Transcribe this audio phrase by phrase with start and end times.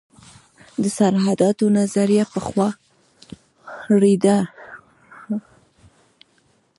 [0.81, 2.67] د سرحداتو نظریه پخوا
[3.99, 4.37] ردېده.